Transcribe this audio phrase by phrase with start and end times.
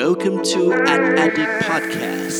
[0.00, 2.38] Welcome to An Addict Podcast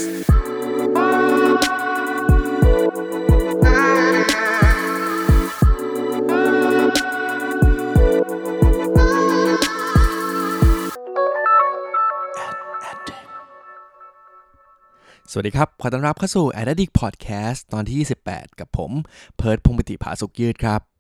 [15.31, 17.97] สวัสดีครับ ขอต้อนรับเข้าสู่ Addict Podcast ตอนที่
[18.29, 18.91] 28 กับผม
[19.37, 20.94] เพิร์ดพงปิติผาสุกยืดครับ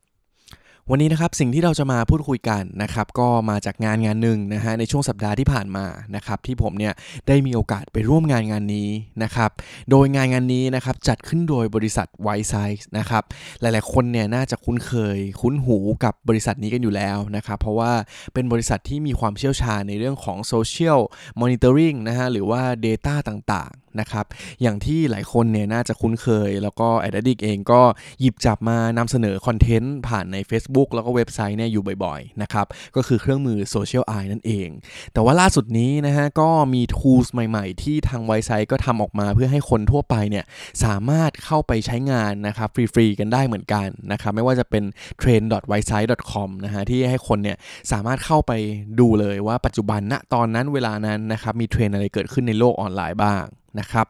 [0.90, 6.94] วันนี้นะครับสิ่งที่เราจะมาพูดคุยกันนะครับก็มาจากงานงานหนึ่งนะฮะในช่วงสัปดาห์ที่ผ่านมานะครับที่ผมเนี่ย
[7.28, 8.88] ได้มีโอกาสไปร่วมงานงานนี้
[9.22, 9.50] นะครับ
[9.90, 13.22] โดยงานงานนี้นะครับจัดขึ้นโดยบริษัท White Size นะครับ
[13.60, 17.92] หลายๆ คนเนี่ยน่าจะคุ้นเคยคุ้นหูกับบริษัทนี้กันอยู่แล้วนะครับเพราะว่า
[18.34, 21.00] เป็นบริษัทที่มีความเชี่ยวชาญในเรื่องของ Social
[21.40, 24.26] Monitoring นะฮะหรือว่า Data ต่าง นะครับ
[24.62, 27.80] อย่างที่หลายคนเนี่ยน่าจะคุ้นเคย แล้วก็แอดดิกเองก็
[28.20, 34.68] หยิบจับมานำเสนอคอนเทนต์ผ่านใน Facebook แล้วก็เว็บไซต์เนี่ยอยู่บ่อยๆนะครับ ก็คือเครื่องมือ Zocial Eye นั่นเอง
[35.12, 40.44] แต่ว่าล่าสุดนี้นะฮะก็มี tools ใหม่ๆ ที่ทาง Wisesight ก็ทำออกมาเพื่อให้คนทั่วไปเนี่ย
[40.84, 44.84] สามารถเข้าไปใช้งานนะครับฟรีๆกันได้เหมือนกันนะครับไม่ว่าจะเป็น
[45.22, 47.56] trend.wisesight.com นะฮะที่ให้คนเนี่ย
[47.92, 48.52] สามารถเข้าไป
[49.00, 53.44] ดูเลยว่าปัจจุบันณตอนนั้นเวลานั้นนะครับมีเทรนด์อะไรเกิดขึ้นในโลกออนไลน์บ้าง
[53.80, 54.06] นะครับ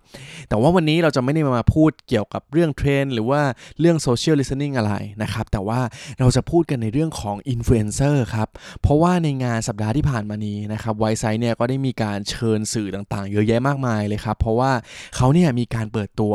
[0.48, 3.40] แต่ว่าวันนี้เราจะไม่ได้มาพูดเกี่ยวกับเรื่องเทรนด์หรือว่า
[3.80, 5.80] เรื่อง social listening อะไรนะครับ แต่ว่า
[6.20, 8.48] เราจะพูดกันในเรื่องของอินฟลูเอนเซอร์ครับ
[8.82, 14.72] เพราะว่าในงานสัปดาห์ที่ผ่านมานี้นะครับ Wisesight เนี่ยก็ได้มีการเชิญสื่อต่างๆ เยอะแยะมากมายเลยครับ เพราะว่า
[15.16, 16.34] เขาเนี่ยมีการเปิดตัว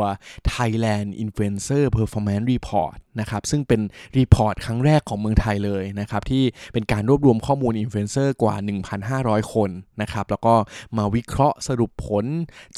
[0.54, 3.80] Thailand Influencer Performance Report นะครับซึ่งเป็น
[4.16, 8.56] report ครั้งแรกของเมืองไทยเลยนะครับที่เป็นการรวบรวมข้อมูลอินฟลูเอนเซอร์กว่า
[9.04, 9.70] 1,500 คน
[10.02, 10.54] นะครับแล้วก็
[10.96, 12.24] มาวิเคราะห์สรุปผล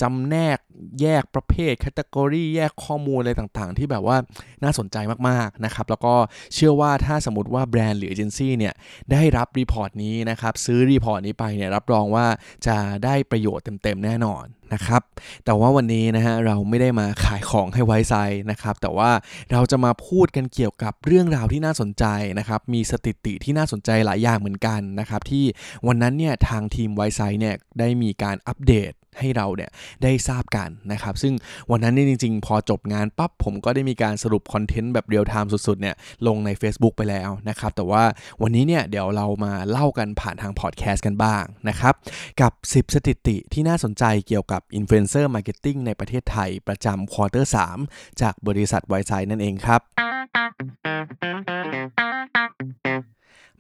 [0.01, 0.59] จำแนก
[1.01, 4.17] แยกประเภท category แยกข้อมูลอะไรต่างๆ ที่แบบว่า
[4.63, 4.97] น่าสนใจ
[5.29, 6.15] มากๆนะครับแล้วก็
[6.55, 8.75] เชื่อว่าถ้าสมมติว่าแบรนด์หรือเอเจนซี่เนี่ย
[9.13, 12.27] ได้รับ report นี้นะครับซื้อ report นี้ไปเนี่ยรับรองว่า
[12.67, 15.03] จะได้ประโยชน์เต็มๆแน่นอน นะครับ
[15.45, 18.15] แต่ว่าวันนี้นะฮะเราไม่ได้มาขายของให้ Wisesight
[18.51, 19.11] นะครับ แต่ว่า
[19.53, 22.05] เราจะมาพูดกันเกี่ยวกับเรื่องราวที่น่าสนใจ
[22.39, 25.45] นะครับ มีสถิติที่น่าสนใจหลายอย่างเหมือนกันนะครับ ที่
[25.87, 29.71] วันนั้นเนี่ยทางทีม Wisesight เนี่ยได้มีการอัปเดต ให้เราเนี่ย
[30.03, 31.35] ได้ทราบกันนะครับ ซึ่ง
[31.71, 35.95] วันนั้นนี่จริง ๆ พอจบงานปั๊บผมก็ได้มีการสรุปคอนเทนต์แบบเรียลไทม์สุดๆเนี่ย
[36.27, 38.03] ลงใน Facebook ไปแล้วนะครับ แต่ว่า
[38.43, 41.95] วันนี้เนี่ยเดี๋ยวเรามาเล่ากันผ่านทางพอดแคสต์กันบ้างนะครับ
[42.41, 47.53] กับ 10 สถิติที่น่าสนใจเกี่ยวกับ influencer marketing ในประเทศไทยประจำ quarter
[47.85, 49.81] 3จากบริษัท Wisesight นั่นเองครับ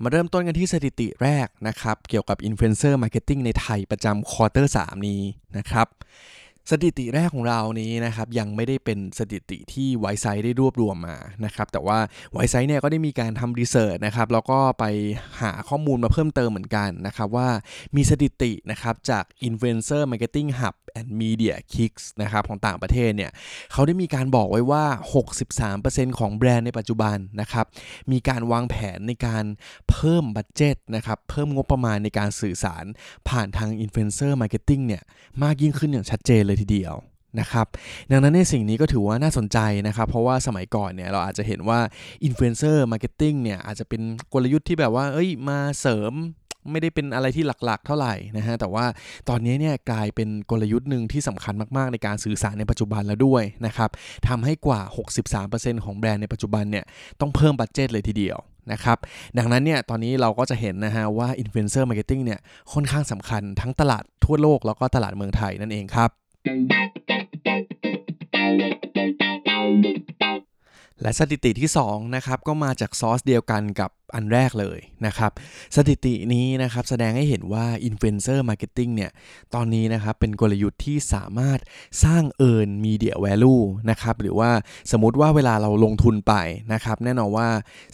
[0.02, 5.22] มาเริ่มต้นกันที่สถิติแรกนะครับ เกี่ยวกับ influencer marketing ในไทยประจำ quarter 3นี้
[5.56, 5.88] นะครับ
[6.70, 11.98] สถิติแรกของเรานี้นะครับยังไม่ได้เป็นสถิติที่ Wisesight ได้รวบรวมมานะครับแต่ว่า
[12.32, 14.84] Wisesight เนี่ยก็ได้มีการทำ research นะครับแล้วก็ไป
[15.42, 17.48] หาข้อมูลมาเพิ่มเติมเหมือนกันนะครับว่า
[17.96, 23.30] มีสถิตินะครับจาก Influencer Marketing Hub and Mediakix นะครับของต่างประเทศเนี่ย
[23.72, 24.84] เขาได้มีการบอกไว้ว่า
[25.52, 27.66] 63%ของแบรนด์ในปัจจุบันนะครับ
[28.12, 29.44] มีการวางแผนในการ
[29.90, 32.84] เพิ่ม budget นะครับเพิ่มงบประมาณในการสื่อสาร
[33.28, 35.02] ผ่านทาง Influencer Marketing เนี่ย
[35.42, 36.94] มากยิ่งขึ้นอย่างชัดเจนเลยทีเดียว
[37.40, 37.66] นะครับ
[38.10, 41.80] ดังนั้นในสิ่งนี้ก็ถือว่าน่าสนใจนะครับ เพราะว่าสมัยก่อนเนี่ยเราอาจจะเห็นว่า
[42.26, 44.02] Influencer Marketing เนี่ยอาจจะเป็น
[44.32, 46.14] กลยุทธ์ที่แบบว่า เอ้ยมาเสริม
[46.70, 48.84] ไม่ได้เป็นอะไรที่หลักๆ เท่าไหร่นะฮะแต่ว่า
[49.28, 53.90] ตอนนี้เนี่ยกลายเป็นกลยุทธ์หนึ่งที่สำคัญมากๆ ในการสื่อสารในปัจจุบันแล้วด้วยนะครับ
[54.28, 54.80] ทำให้กว่า
[55.32, 56.84] 63%ของแบรนด์ในปัจจุบันเนี่ย
[57.20, 58.38] ต้องเพิ่มบัตเจตเลยทีเดียว
[58.72, 58.98] นะครับ
[59.38, 62.40] ดังนั้นเนี่ยตอนนี้เราก็จะเห็นนะฮะว่า Influencer Marketing เนี่ย
[62.72, 66.10] ค่อนข้างสำคัญทั้งตลาดทั่วโลกแล้วก็ตลาดเมืองไทยนั่นเองครับ
[71.00, 75.30] และสถิติที่2นะครับก็มาจากซอสเดียวกันกับ อันแรกเลยนะครับ
[75.76, 79.10] สถิตินี้นะครับแสดงให้เห็นว่า Influencer Marketing เนี่ย
[79.54, 81.58] ตอนนี้นะครับเป็นกลยุทธ์ที่สามารถ
[82.04, 84.50] สร้าง Earn Media Value นะครับหรือว่า
[84.92, 86.34] สมมติว่าเวลาเราลงทุนไป
[86.72, 87.48] นะครับแน่นอนว่า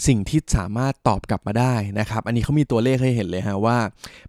[0.06, 3.78] สิ่งที่สามารถตอบกลับมาได้นะครับ อันนี้เขามีตัวเลขให้เห็นเลยฮะว่า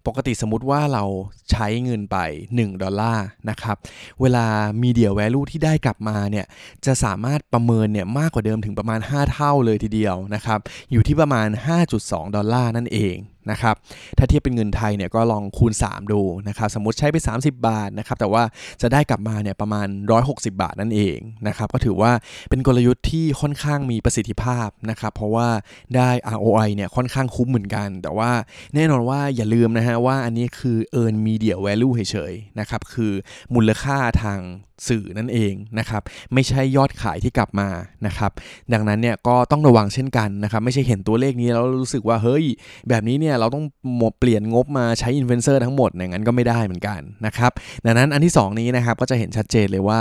[0.06, 1.04] ปกติสมมติว่าเรา
[1.50, 2.16] ใช้เงินไป
[2.54, 3.76] 1 ดอลลาร์นะครับ
[4.20, 4.46] เวลา
[4.82, 6.46] Media Value ที่ได้กลับมาเนี่ย
[6.86, 10.58] จะสามารถประเมินเนี่ยมากกว่าเดิมถึงประมาณ 5 เท่าเลยทีเดียวนะครับ
[10.92, 11.48] อยู่ที่ประมาณ
[11.88, 13.16] 5.2 ดอลลาร์นั่นเอง
[13.50, 13.74] นะครับ
[14.18, 18.42] ถ้าเทียบเป็นเงินไทยเนี่ยก็ลองคูณ 3 ดูนะครับ สมมติใช้ไป 30 บาทนะครับ แต่ว่า
[18.82, 19.86] จะได้กลับมาเนี่ยประมาณ
[20.20, 21.18] 160 บาทนั่นเอง
[21.48, 22.12] นะครับ ก็ถือว่า
[22.50, 25.48] เป็นกลยุทธ์ที่ค่อนข้างมีประสิทธิภาพนะครับ เพราะว่า
[25.96, 28.30] ได้ ROI เนี่ยค่อนข้างคุ้มเหมือนกัน แต่ว่า
[28.74, 33.12] แน่นอนว่าอย่าลืมนะฮะว่าอันนี้คือ earn media value เฉยๆนะครับ คือ
[33.54, 34.40] มูลค่าทาง
[34.88, 36.02] สื่อนั่นเองนะครับ
[36.34, 37.68] ไม่ใช่ยอดขายที่กลับมา
[38.06, 38.30] นะครับ
[38.72, 42.44] ดังนั้นเนี่ยก็ต้องระวังเช่นกันนะครับไม่ใช่เห็นตัวเลขนี้แล้วรู้สึกว่าเฮ้ย
[42.88, 43.64] แบบนี้เนี่ยเราต้อง
[43.96, 47.52] หมดเปลี่ยนงบมาใช้อินฟลูเอนเซอร์ทั้งหมดอย่างนั้นก็ไม่ได้เหมือนกันนะครับ
[47.86, 50.00] ดังนั้นอันที่ 2 นี้นะครับก็จะเห็นชัดเจนเลยว่า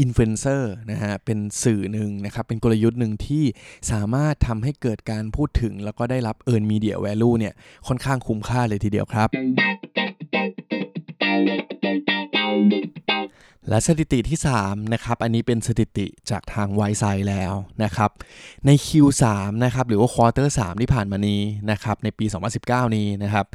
[0.00, 3.44] อินฟลูเอนเซอร์นะฮะเป็นสื่อหนึ่งนะครับเป็นกลยุทธ์หนึ่งที่
[3.90, 7.54] สามารถทำให้เกิดการพูดถึง แล้วก็ได้รับ Earned Media Value เนี่ย
[7.86, 9.28] ค่อนข้างคุ้มค่าเลยทีเดียวครับ
[13.68, 17.54] และสถิติที่ 3 นะครับ อันนี้เป็นสถิติจากทาง Wisesight แล้ว
[17.84, 18.10] นะครับ
[18.66, 19.24] ใน Q3
[19.64, 22.26] นะครับ หรือว่า quarter 3ที่ผ่านมานี้นะครับ ในปี
[22.60, 23.46] 2019 นี้นะครับ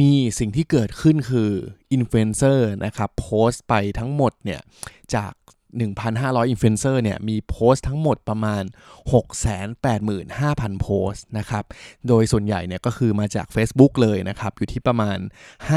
[0.00, 1.50] มีสิ่งที่เกิดขึ้นคือ
[1.92, 4.60] อินฟลูเอนเซอร์นะครับ โพสต์ไปทั้งหมดเนี่ย
[5.14, 5.32] จาก
[5.78, 8.62] 1,500 อินฟลูเอนเซอร์เนี่ยมีโพสต์ทั้งหมดประมาณ
[9.52, 11.64] 685,000 โพสต์นะครับ
[12.08, 15.18] โดยส่วนใหญ่เนี่ยก็คือมาจาก Facebook เลยนะครับ อยู่ที่ประมาณ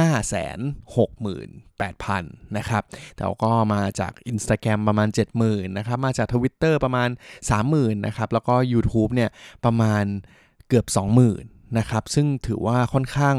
[0.04, 2.84] 568,000 นะครับ
[3.16, 5.08] แต่ก็มาจาก Instagram ประมาณ
[5.44, 7.10] 70,000 นะครับ มาจาก Twitter ประมาณ
[7.54, 9.30] 30,000 นะครับ แล้วก็ YouTube เนี่ย
[9.66, 10.04] ประมาณ
[10.68, 10.96] เกือบ 20,000
[11.78, 13.36] นะครับซึ่งถือว่าค่อนข้าง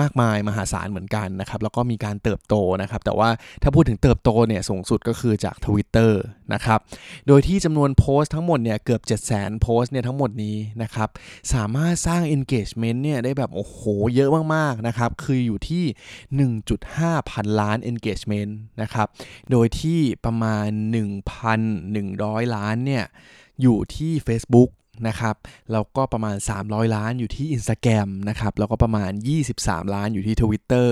[0.00, 3.28] มากมายมหาศาลเหมือนกันนะครับแล้วก็มีการเติบโตนะครับ แต่ว่า
[3.62, 6.12] ถ้าพูดถึงเติบโตเนี่ยสูงสุดก็คือจาก Twitter
[6.54, 6.80] นะครับ
[7.26, 11.08] โดยที่จำนวนโพสต์ทั้งหมดเนี่ยเกือบ 7 0 0 0 0โพสต์เนี่ยทั้งหมดนี้นะครับ
[11.54, 13.80] สามารถสร้าง engagement เนี่ยได้แบบโอ้โห
[14.14, 15.84] เยอะมากๆนะครับคืออยู่ที่
[16.56, 18.52] 1.5 พันล้าน engagement
[18.82, 19.06] นะครับ
[19.50, 20.68] โดยที่ประมาณ
[21.82, 23.04] 1,100 ล้านเนี่ย
[23.62, 24.70] อยู่ที่ Facebook
[25.08, 25.36] นะครับ
[25.72, 29.10] แล้วก็ประมาณ 300 ล้านอยู่ที่ Instagram นะครับ แล้วก็ประมาณ
[29.52, 30.88] 23 ล้านอยู่ที่ Twitter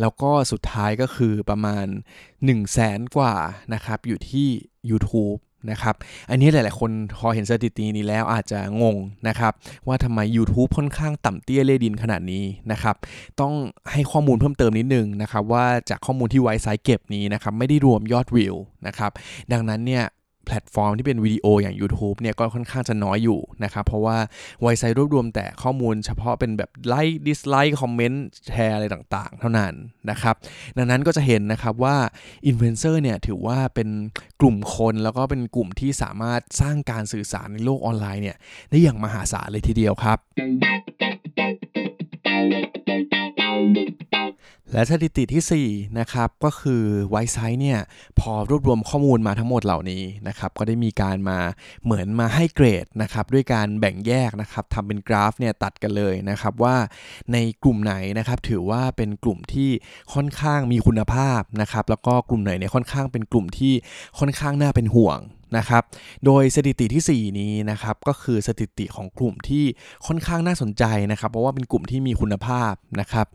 [0.00, 1.86] แล้วก็สุดท้ายก็คือประมาณ
[2.20, 3.34] 1 0 0 0 0แสนกว่า
[3.74, 4.48] นะครับอยู่ที่
[4.90, 5.40] YouTube
[5.70, 5.94] นะครับ
[6.30, 8.96] อันนี้หลาย ๆ คนพอเห็นสถิตินี้แล้วอาจจะงง
[9.28, 9.52] นะครับ
[9.86, 12.96] ว่าทำไม YouTube ค่อนข้างต่ำเตี้ยเล่ดินขนาดนี้นะครับ
[13.40, 13.52] ต้อง
[13.92, 18.54] ให้ข้อมูลเพิ่มเติมนิดนึงนะครับ ว่าจากข้อมูลที่ Wisesight เก็บนี้นะครับ ไม่ได้รวมยอดวิว
[18.86, 19.10] นะครับ
[19.52, 20.04] ดังนั้นเนี่ย
[20.48, 24.16] แพลตฟอร์มที่เป็นวิดีโออย่าง YouTube เนี่ยก็ค่อนข้างจะน้อยอยู่นะครับ เพราะว่า
[24.60, 29.74] Wisesight รวบรวมแต่ข้อมูลเฉพาะเป็นแบบไลค์ dislike คอมเมนต์แชร์อะไรต่างๆ เท่านั้น
[30.10, 30.34] นะครับ
[30.76, 31.96] ดังนั้นก็จะเห็นนะครับว่า
[32.46, 33.88] อินฟลูเอนเซอร์เนี่ยถือว่าเป็น
[34.40, 38.36] กลุ่มคนแล้วก็เป็นกลุ่มที่สามารถสร้างการสื่อสารในโลกออนไลน์เนี่ย
[38.70, 40.18] ได้อย่างมหาศาลเลยทีเดียวครับ
[44.72, 47.80] และสถิติที่ 4 นะครับ ก็คือไวซ์ไซต์เนี่ย
[48.20, 51.38] พอรวบรวมข้อมูลมาทั้งหมดเหล่านี้นะครับก็ได้มีการมา
[51.84, 56.76] เหมือนมาให้เกรดนะครับด้วยการแบ่งแยกนะครับทำเป็นกราฟเนี่ยตัดกันเลยนะครับว่า
[57.32, 59.70] ในกลุ่มไหนนะครับถือว่าเป็นกลุ่มที่
[60.14, 63.72] ค่อนข้างมีคุณภาพนะครับแล้วก็กลุ่มไหนเนี่ยค่อนข้างเป็นกลุ่มที่
[64.18, 65.18] ค่อนข้างน่าเป็นห่วง
[65.56, 65.82] นะครับ
[66.24, 69.64] โดยสถิติที่ 4 นี้นะครับก็คือสถิติของกลุ่มที่
[70.06, 73.26] ค่อนข้างน่าสนใจนะครับเพราะว่าเป็นกลุ่มที่มีคุณภาพนะครับ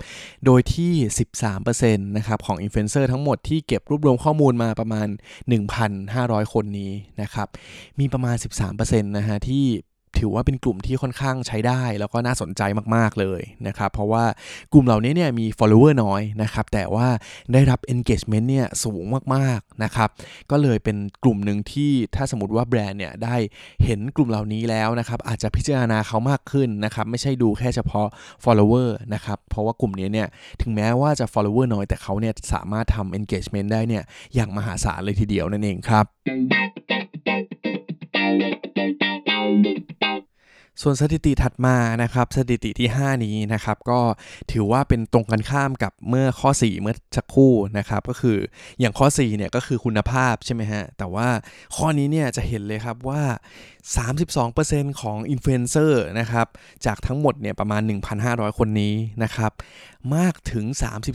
[0.46, 0.92] โดยที่
[1.50, 5.08] 13%นะครับของอินฟลูเอนเซอร์ทั้งหมดที่เก็บรวบรวมข้อมูลมาประมาณ
[5.80, 7.48] 1,500 คนนี้นะครับ
[8.00, 8.36] มีประมาณ
[8.68, 9.66] 13%นะฮะที่
[10.18, 12.62] ถือว่าเป็นกลุ่มที่ค่อนข้างใช้ได้ แล้วก็น่าสนใจ
[12.96, 14.24] มากๆเลยนะครับ เพราะว่า
[14.74, 17.08] กลุ่มเหล่านี้เนี่ยมี follower น้อยนะครับ แต่ว่า
[17.54, 19.04] ได้รับ engagement เนี่ยสูง
[19.36, 20.10] มากๆนะครับ
[20.52, 23.36] ก็เลยเป็นกลุ่มหนึ่งที่ถ้าสมมติว่าแบรนด์เนี่ยได้
[23.84, 28.08] เห็นกลุ่มเหล่านี้แล้วนะครับ อาจจะพิจารณาเขามากขึ้นนะครับ ไม่ใช่ดูแค่เฉพาะ
[28.44, 30.28] follower นะครับ เพราะว่ากลุ่มนี้เนี่ย
[30.62, 34.04] ถึงแม้ว่าจะ follower น้อยแต่เขาเนี่ยสามารถทำ engagement ได้เนี่ย
[34.36, 36.06] อย่างมหาศาลเลยทีเดียวนั่นเองครับ
[40.84, 44.00] ส่วนสถิติถัดมานะครับสถิติที่ 5 นี้นะครับก็
[44.52, 48.38] ถือว่าเป็นตรงกันข้ามกับเมื่อข้อ 4 เมื่อสักครู่นะครับก็คือ
[48.80, 51.28] อย่างข้อ4เนี่ยก็คือคุณภาพใช่ไหมฮะแต่ว่า
[51.76, 53.22] ข้อนี้เนี่ยจะเห็นเลยครับว่า
[54.12, 56.48] 32%ของอินฟลูเอนเซอร์นะครับ
[56.86, 57.82] จากทั้งหมดเนี่ยประมาณ
[58.20, 59.52] 1,500 คนนี้นะครับ
[60.16, 60.66] มากถึง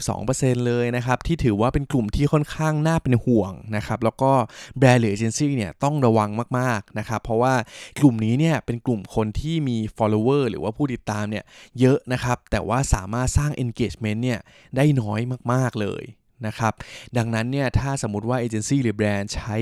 [0.09, 4.31] 32%เลยนะครับ ที่ถือว่าเป็นกลุ่มที่ค่อนข้างน่าเป็นห่วงนะครับ แล้วก็
[4.77, 6.29] แบรนด์หรือเอเจนซี่เนี่ยต้องระวัง
[6.59, 7.53] มากๆนะครับ เพราะว่า
[7.99, 11.43] กลุ่มนี้เนี่ยเป็นกลุ่มคนที่มี follower หรือว่าผู้ติดตามเนี่ย
[11.79, 14.39] เยอะนะครับ แต่ว่าสามารถสร้าง engagement เนี่ย
[14.75, 15.19] ได้น้อย
[15.53, 16.03] มากๆเลย
[16.47, 16.73] นะครับ
[17.17, 19.57] ดังนั้นเนี่ยถ้าสมมติว่าเอเจนซี่หรือแบรนด์ใช้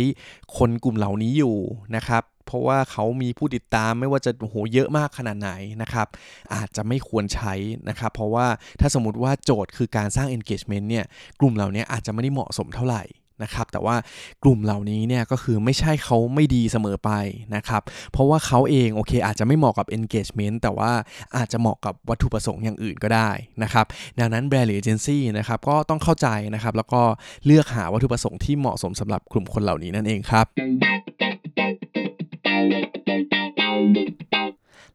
[0.57, 1.57] คนกลุ่มเหล่านี้อยู่
[1.95, 5.51] นะครับ เพราะว่าเขามีผู้ติดตามไม่ว่าจะโหเยอะมากขนาดไหน
[5.81, 6.07] นะครับ
[6.55, 7.53] อาจจะไม่ควรใช้
[7.89, 8.47] นะครับเพราะว่า
[8.79, 11.05] ถ้าสมมติว่าโจทย์คือการสร้าง engagement เนี่ย
[11.39, 13.03] กลุ่มเหล่านี้อาจจะไม่ได้เหมาะสมเท่าไหร่
[13.43, 13.95] นะครับแต่ว่า
[14.43, 17.11] กลุ่มเหล่านี้เนี่ยก็คือไม่ใช่เขาไม่ดีเสมอไป
[17.55, 20.91] นะครับเพราะว่าเขาเองโอเคอาจจะไม่เหมาะกับ engagement แต่ว่า
[21.37, 23.29] อาจจะเหมาะกับวัตถุประสงค์อย่างอื่นก็ได้
[23.63, 23.85] นะครับ
[24.19, 27.01] ดังนั้นแบรนด์หรือเอเจนซี่นะครับก็ต้องเข้าใจนะครับแล้วก็
[27.45, 30.45] เลือกหาวัตถุประสงค์ที่เหมาะสมสำหรับกลุ่มคนเหล่านี้นั่นเองครับ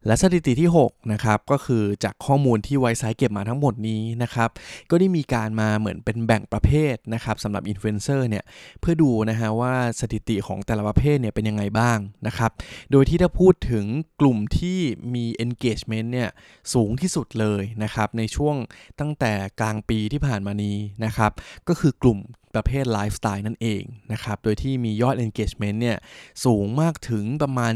[0.07, 4.49] และสถิติที่6นะครับก็คือจากข้อมูลที่ Wisesight เก็บมาทั้งหมดนี้นะครับ
[4.89, 8.43] ก็ได้มีการมาเหมือนเป็นแบ่งประเภทนะครับสำหรับอินฟลูเอนเซอร์เนี่ย
[8.79, 12.51] เพื่อดูนะฮะว่าสถิติของแต่ละประเภทเนี่ยเป็นยังไงบ้างนะครับ
[12.91, 13.85] โดยที่ถ้าพูดถึง
[14.21, 14.79] กลุ่มที่
[15.15, 16.29] มี engagement เนี่ย
[16.73, 18.55] สูงที่สุดเลยนะครับในช่วง
[18.99, 21.31] ตั้งแต่กลางปีที่ผ่านมานี้นะครับ
[21.67, 22.19] ก็คือกลุ่ม
[22.55, 25.97] ประเภทไลฟ์สไตล์นั่นเองนะครับ โดยที่มียอด engagement เนี่ย
[26.45, 27.73] สูงมากถึงประมาณ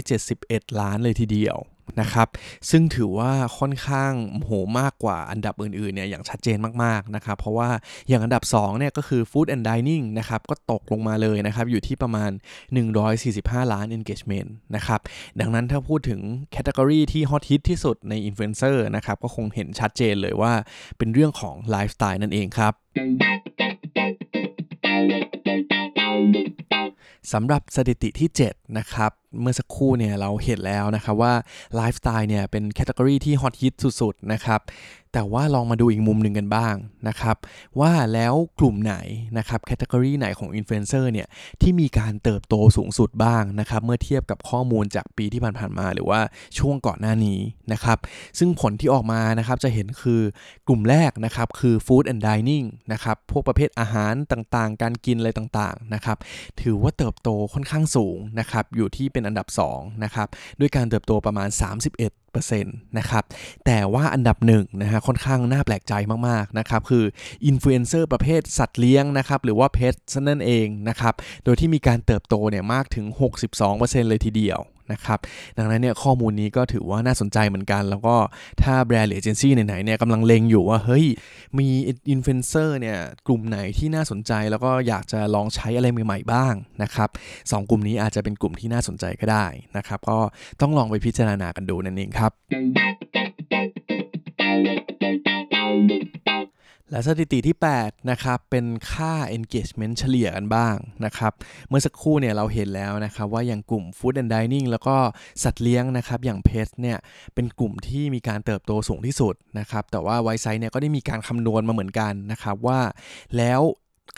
[0.00, 1.58] 771 ล้านเลยทีเดียว
[2.00, 2.28] นะครับ
[2.70, 7.68] ซึ่งถือว่าค่อนข้างโหมากกว่าอันดับอื่นๆเนี่ยอย่างชัดเจนมากๆนะครับ เพราะว่า
[8.08, 12.30] อย่างอันดับ2เนี่ยก็คือ Food and Dining นะครับ ก็ตกลงมาเลยนะครับ อยู่ที่ประมาณ
[13.02, 15.00] 145 ล้าน engagement นะครับ
[15.40, 20.52] ดังนั้นถ้าพูดถึง category ที่ฮอตฮิตที่สุดในอินฟลูเอนเซอร์นะครับ ก็คงเห็นชัดเจนเลยว่า
[20.98, 22.72] เป็นเรื่องของไลฟ์สไตล์นั่นเองครับ
[27.32, 31.34] สำหรับสถิติที่ 7 นะครับ เมื่อสักครู่เนี่ยเราเห็นแล้วนะครับว่า
[31.76, 34.60] ไลฟ์สไตล์เนี่ยเป็น category ที่ฮอตฮิตสุดๆนะครับ
[35.14, 36.74] แต่ว่าลองมาดูอีกมุมหนึ่งกันบ้าง
[37.08, 37.36] นะครับ
[37.80, 38.96] ว่าแล้วกลุ่มไหน
[39.38, 41.26] นะครับ category ไหนของอินฟลูเอนเซอร์เนี่ย
[41.60, 46.20] ที่มีการเติบโตสูงสุดบ้างนะครับ เมื่อเทียบกับข้อมูลจากปีที่ผ่านๆมา หรือว่า
[46.58, 47.38] ช่วงก่อนหน้านี้
[47.72, 47.98] นะครับ
[48.38, 50.20] ซึ่งผลที่ออกมานะครับจะเห็นคือ
[50.68, 56.16] กลุ่มแรกนะครับคือ Food and Dining นะครับพวกประเภทอาหารต่างๆ การกินอะไรต่างๆนะครับ
[56.60, 60.28] ถือว่าเติบโตค่อนข้างสูงนะครับอยู่ที่เป็นอันดับ2นะครับ
[60.60, 61.48] ด้วยการเติบโตประมาณ
[62.22, 63.24] 31%นะครับ
[63.66, 65.94] แต่ว่าอันดับหนึ่งนะฮะค่อนข้างน่าแปลกใจ
[66.28, 67.04] มากๆนะครับคือ
[67.46, 69.94] อินฟลูเอนเซอร์ประเภทสัตว์เลี้ยงนะครับหรือว่า pet
[70.28, 71.14] นั่นเองนะครับ
[71.44, 73.06] โดยที่มีการเติบโตเนี่ยมากถึง
[73.58, 74.60] 62%เลยทีเดียว
[74.92, 75.18] นะครับ
[75.58, 78.16] ดังนั้นเนี่ยข้อมูลนี้ก็ถือว่าน่าสนใจเหมือนกัน แล้วก็
[78.62, 81.04] ถ้าแบรนด์หรือเอเจนซี่ไหนๆเนี่ยกำลังเล็งอยู่ว่า เฮ้ย
[81.58, 81.68] มี
[82.10, 87.08] อินฟลูเอนเซอร์เนี่ยกลุ่มไหนที่น่าสนใจ แล้วก็อยากจะลองใช้อะไรใหม่ๆบ้างนะครับ
[87.52, 89.46] สกลุ่มนี้อาจจะเป็นกลุ่มที่น่าสนใจก็ได้
[89.76, 90.18] นะครับ ก็
[90.60, 92.32] ต้องลองไปพิจารณากันดูนั่นเองครับ
[96.92, 101.32] และสถิติที่ 8 นะครับ เป็นค่า engagement เฉลี่ยกันบ้างนะครับ
[101.68, 104.96] เมื่อสักครู่เนี่ยเราเห็นแล้วนะครับ ว่าอย่างกลุ่ม food and dining แล้วก็
[105.42, 106.98] สัตว์เลี้ยงนะครับ อย่างเพสเนี่ย
[107.34, 112.80] เป็นกลุ่มที่มีการเติบโตสูงที่สุดนะครับ แต่ว่าไวไซต์เนี่ยก็ได้มีการคำนวณมาเหมือนกันนะครับ ว่า
[113.36, 113.60] แล้ว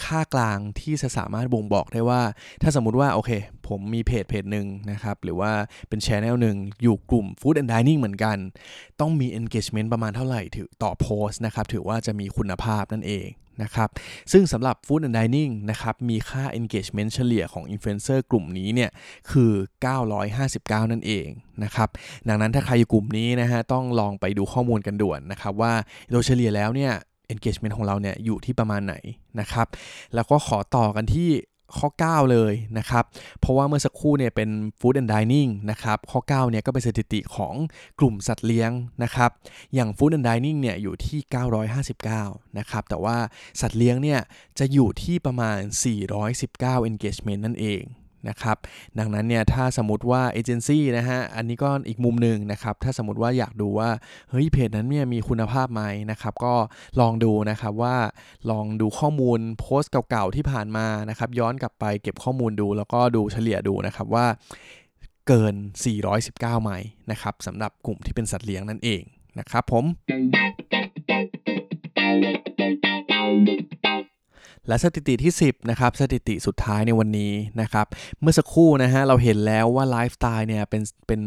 [0.05, 2.23] ค่ากลางที่จะสามารถบ่งบอกได้ว่า
[2.63, 3.31] ถ้าสมมุติว่าโอเค
[3.69, 5.53] ผมมีเพจเพจหนึ่งนะครับ หรือว่า
[5.89, 8.37] เป็นชแนลหนึ่งอยู่กลุ่ม Food and Dining เหมือนกัน
[9.01, 13.29] ต้องมี engagement ประมาณเท่าไหร่ถือต่อโพสต์นะครับ ถือว่าจะมีคุณภาพนั่นเอง
[13.63, 13.89] นะครับ
[14.33, 18.91] ซึ่งสำหรับ Food and Dining นะครับ มีค่า engagement เฉลี่ยของ Influencer กลุ่มนี้เนี่ย
[19.31, 19.53] คือ
[20.23, 21.27] 959 นั่นเอง
[21.65, 21.89] นะครับ
[22.29, 25.73] ดังนั้นถ้าใครอยู่กลุ่มนี้นะฮะ ต้องลองไปดูข้อมูลกันด่วนนะครับว่า
[26.11, 26.95] โดยเฉลี่ยแล้วเนี่ย
[27.33, 28.95] engagement ของเราเนี่ยอยู่ที่ประมาณไหน
[29.41, 29.67] นะครับ
[30.15, 31.31] แล้วก็ขอต่อกันที่
[31.79, 33.05] ข้อ 9 เลยนะครับ
[33.41, 37.55] เพราะว่าเมื่อสักครู่เนี่ยเป็น food and dining นะครับ ข้อ 9 เนี่ยก็เป็นสถิติของ
[37.99, 38.71] กลุ่มสัตว์เลี้ยง
[39.03, 39.31] นะครับ
[39.75, 41.19] อย่าง food and dining เนี่ยอยู่ที่
[41.89, 43.17] 959 นะครับ แต่ว่า
[43.61, 44.21] สัตว์เลี้ยงเนี่ย
[44.59, 45.59] จะอยู่ที่ประมาณ
[46.25, 47.83] 419 engagement นั่นเอง
[48.29, 48.57] นะครับ
[48.99, 53.91] ดังนั้นเนี่ยถ้าสมมติว่าเอเจนซี่นะฮะอันนี้ก็อีกมุมหนึ่งนะครับถ้าสมมติว่าอยากดูว่า
[54.31, 56.55] เฮ้ยเพจนั้นเนี่ยมีคุณภาพไหมนะครับก็
[57.01, 57.97] ลองดูนะครับว่า
[58.51, 64.27] ลองดูข้อมูลโพสต์เก่าๆที่ผ่านมานะครับย้อนกลับไปเก็บข้อมูลดู แล้วก็ดูเฉลี่ยดูนะครับว่า
[65.29, 65.55] เกิน
[66.11, 66.73] 419ไหม
[67.11, 69.03] นะครับสำหรับกลุ่มที่เป็นสัตว์เลี้ยงนั่นเอง
[69.39, 69.85] นะครับผม
[74.69, 77.87] และสถิติที่ 10นะครับสถิติสุดท้ายในวันนี้นะครับ
[78.21, 81.21] เมื่อสักครู่นะฮะเราเห็นแล้วว่าไลฟ์สไตล์เนี่ยเป็นเป็น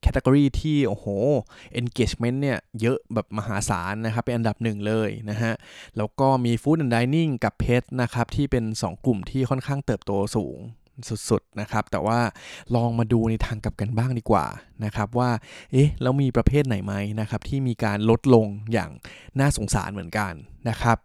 [0.00, 1.06] category ที่โอ้โห
[1.80, 5.52] engagement เนี่ยเยอะแบบมหาศาลนะครับเป็นอันดับหนึ่งเลยนะฮะ
[5.96, 10.58] แล้วก็มี Food and Dining กับเพจนะครับที่เป็น 2 กลุ่มที่ค่อนข้างเติบโตสูง
[11.30, 12.18] สุดๆนะครับแต่ว่า
[12.74, 14.46] ลองมาดูในทางกลับกันบ้างดีกว่า
[14.84, 15.30] นะครับว่า
[15.72, 18.90] เอ๊ะแล้วมีประเภทไหนไหมนะครับที่มีการลดลงอย่าง
[19.38, 20.32] น่าสงสารเหมือนกัน
[20.68, 20.98] นะครับ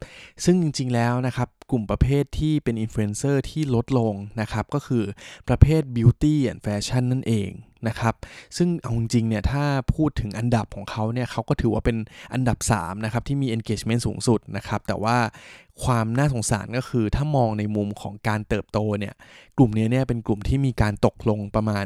[0.46, 5.03] ซึ่งจริงๆแล้วนะครับ กลุ่มประเภทที่เป็นอินฟลูเอนเซอร์ที่ลดลงนะครับ ก็คือ
[5.47, 7.50] ประเภท Beauty and Fashion นั่นเอง
[7.88, 8.15] นะครับ
[8.57, 9.63] ซึ่งเอาจริงเนี่ยถ้า
[9.95, 11.97] พูดถึงอันดับของเขาเนี่ยเขาก็ถือว่าเป็น
[12.33, 15.17] อันดับ 3 นะครับ ที่มี engagement สูงสุดนะครับ แต่ว่า
[15.83, 19.13] ความน่าสงสารก็คือถ้ามองในมุมของการเติบโตเนี่ย
[19.57, 21.86] กลุ่มนี้เนี่ยเป็นกลุ่มที่มีการตกลงประมาณ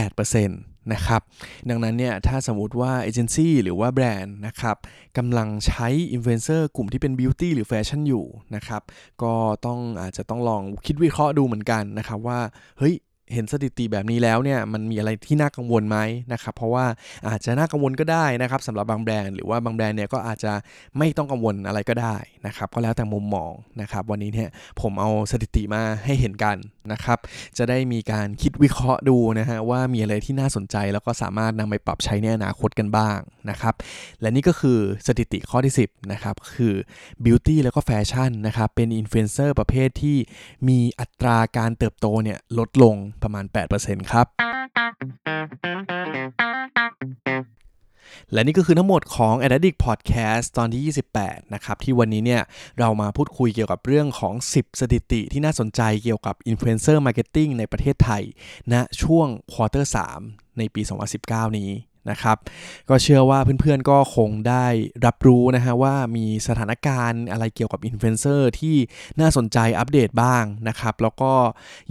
[0.00, 0.50] 8%
[0.92, 1.20] นะครับ
[1.68, 4.76] ดังนั้นเนี่ยถ้าสมมติว่าเอเจนซี่หรือว่าแบรนด์นะครับ
[5.18, 8.82] กำลังใช้อินฟลูเอนเซอร์กลุ่มที่เป็น beauty หรือแฟชั่นอยู่นะครับ
[9.22, 9.34] ก็
[9.66, 12.40] ต้องอาจจะต้องลองคิดวิเคราะห์ดูเหมือนกันนะครับว่า
[12.78, 12.94] เฮ้ย
[13.32, 15.98] เห็นสถิติแบบนี้แล้วเนี่ยมันมีอะไรที่น่ากังวลไหม
[16.32, 16.84] นะครับเพราะว่า
[17.28, 20.52] อาจจะน่ากังวลก็ได้นะครับสำหรับบางแบรนด์หรือว่าบางแบรนด์เนี่ยก็อาจจะ
[20.98, 26.56] ไม่ต้องกังวลอะไรก็ได้นะครับก็แล้วแต่มุมมองนะครับวันนี้เนี่ยผมเอาสถิติมาให้เห็นกัน
[26.92, 27.18] นะครับ
[27.58, 33.18] จะได้มีการคิดวิเคราะห์ดูนะฮะว่ามีอะไรที่น่าสนใจแล้วก็สามารถนำไปปรับใช้ในอนาคตกันบ้าง
[33.50, 33.74] นะครับ
[34.20, 36.74] และนี่ก็คือสถิติข้อที่ 10นะครับคือ
[37.24, 40.16] beauty แล้วก็แฟชั่นนะครับเป็นอินฟลูเอนเซอร์ประเภทที่
[40.68, 43.44] มีอัตราการเติบโตเนี่ยลดลงประมาณ
[43.78, 44.26] 8%ครับ
[48.32, 52.42] และนี่ก็คือทั้งหมดของ a d d i c t Podcast ตอนที่ 28 นะครับ ที่วันนี้เนี่ย
[52.78, 58.22] เรามาพูดคุยเกี่ยวกับเรื่องของ 10 สถิติที่น่าสนใจเกี่ยวกับ Influencer Marketing ในประเทศไทย
[58.72, 59.90] ณนะช่วงquarter
[60.24, 60.82] 3ในปี
[61.20, 61.70] 2019 นี้
[62.10, 62.36] นะครับ
[62.88, 64.66] ก็เชื่อว่าเพื่อนๆก็คงได้
[65.06, 68.76] รับรู้นะฮะว่ามีสถานการณ์อะไรเกี่ยวกับอินฟลูเอนเซอร์ที่
[69.20, 71.32] น่าสนใจอัปเดตบ้างนะครับ แล้วก็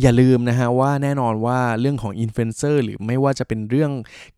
[0.02, 3.92] อย่าลืมนะฮะว่าแน่นอนว่าเรื่องของอินฟลูเอนเซอร์หรือไม่ว่าจะเป็นเรื่อง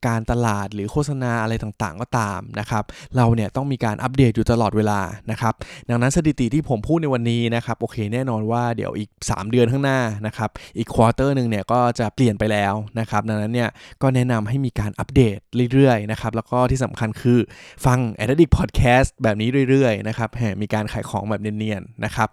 [0.08, 2.84] การตลาดหรือโฆษณาอะไรต่างๆ ก็ตามนะครับ
[3.16, 5.02] เราเนี่ยต้องมีการอัปเดตอยู่ตลอดเวลา
[5.32, 5.54] นะครับ
[5.90, 13.70] ดังนั้นสถิติที่ผมพูดในวันนี้นะครับโอเคแน่นอนว่าเดี๋ยวอีก 3 เดือนข้างหน้านะครับอีกควอเตอร์หนึ่งเนี่ยก็จะเปลี่ยนไปแล้วนะครับดังนั้นเนี่ย
[14.02, 15.38] ก็แนะนำให้มีการอัปเดต
[15.72, 17.40] เรื่อยๆนะครับแล้วก็ที่สำคัญคือ
[17.86, 22.30] ฟัง a d d i c t Podcast แบบนี้เรื่อยๆนะครับแหมมีการขายของแบบเนียนๆนะครับ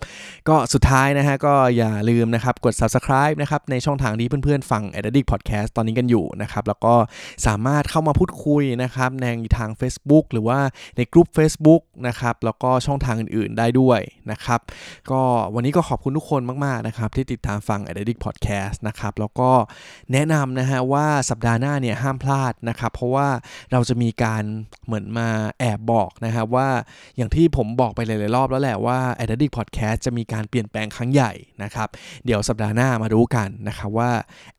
[0.49, 6.95] ก็สุดท้ายนะฮะก็อย่าลืมนะครับกด subscribe นะครับในช่องทางที่เพื่อนๆฟัง a d d i c t Podcast ตอนนี้กันอยู่นะครับแล้วก็
[7.47, 9.27] สามารถเข้ามาพูดคุยนะครับใน
[9.59, 10.59] ทาง Facebook หรือว่า
[10.97, 14.61] ในกลุ่ม Facebook นะครับแล้วก็ช่องทางอื่นๆได้ด้วยนะครับ
[15.11, 15.21] ก็
[15.55, 19.51] วันนี้ก็ขอบคุณทุกคนมากๆนะครับที่ติดตามฟัง a d d i c t Podcast นะครับแล้วก็
[20.13, 23.20] แนะนำนะฮะว่าสัปดาห์หน้าเนี่ยห้ามพลาดนะครับเพราะว่า
[23.73, 24.45] เราจะมีการ
[24.87, 25.29] เหมือนมา
[25.61, 26.69] แอบบอกนะครับว่า
[27.17, 31.89] อย่างที่ผมบอกไปหลายๆรอบแล้วแหละว่า a d d i c t Podcast จะมีการเปลี่ยนแปลงครั้งใหญ่นะครับ
[32.25, 34.11] เดี๋ยวสัปดาห์หน้ามารู้กันนะครับว่า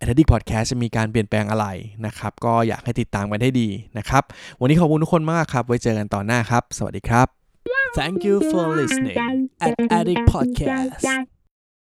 [0.01, 1.67] a d d i c t Podcast จะมีการเปลี่ยนแปลงอะไร
[2.05, 4.23] นะครับก็อยากให้ติดตามกันได้ดีนะครับ
[4.59, 7.27] วันนี้ขอบคุณทุกคนมากครับ ไว้เจอกันต่อหน้าครับ สวัสดีครับ
[7.99, 9.17] Thank you for listening
[9.65, 11.40] at Addict Podcast.